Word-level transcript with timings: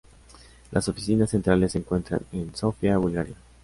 Las 0.71 0.89
oficinas 0.89 1.29
centrales 1.29 1.73
se 1.73 1.77
encuentra 1.77 2.19
en 2.31 2.55
Sofía, 2.55 2.97
Bulgaria. 2.97 3.35